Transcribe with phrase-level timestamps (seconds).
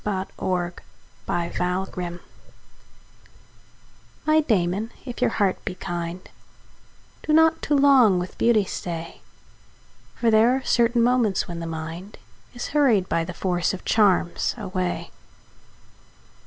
[0.03, 0.77] from The Lover's
[1.27, 2.23] Watch (1686)
[4.25, 6.27] My Damon, if your heart be kind,
[7.21, 9.21] Do not too long with beauty stay;
[10.15, 12.17] For there are certain moments when the mind
[12.55, 15.11] Is hurried by the force of charms away.